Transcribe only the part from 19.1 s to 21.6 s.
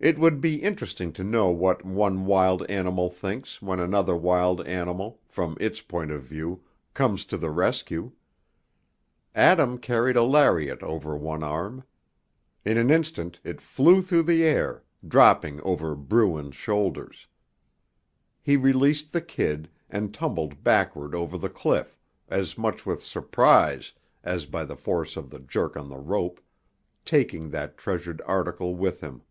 the kid, and tumbled backward over the